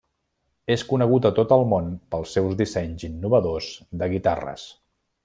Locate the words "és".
0.75-0.83